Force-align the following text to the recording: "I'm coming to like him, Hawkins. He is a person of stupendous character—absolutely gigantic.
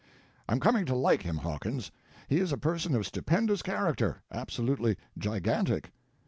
"I'm 0.49 0.59
coming 0.59 0.87
to 0.87 0.95
like 0.95 1.21
him, 1.21 1.37
Hawkins. 1.37 1.91
He 2.27 2.39
is 2.39 2.51
a 2.51 2.57
person 2.57 2.95
of 2.95 3.05
stupendous 3.05 3.61
character—absolutely 3.61 4.97
gigantic. 5.15 5.91